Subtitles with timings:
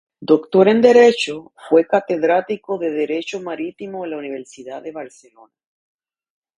[0.19, 5.53] Doctor en Derecho, fue catedrático de Derecho Marítimo en la Universidad de Barcelona.